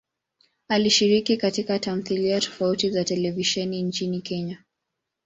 Alishiriki 0.67 1.37
katika 1.37 1.79
tamthilia 1.79 2.39
tofauti 2.39 2.89
za 2.89 3.03
televisheni 3.03 3.81
nchini 3.83 4.21
Kenya. 4.21 4.63